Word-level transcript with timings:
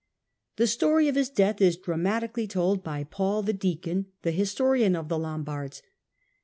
The 0.55 0.65
story 0.65 1.07
of 1.09 1.13
his 1.15 1.29
death 1.29 1.61
is 1.61 1.77
dramatically 1.77 2.47
told 2.47 2.83
by 2.83 3.03
Paul 3.03 3.43
the 3.43 3.53
Deacon, 3.53 4.07
the 4.23 4.31
historian 4.31 4.95
of 4.95 5.09
the 5.09 5.19
Lombards. 5.19 5.83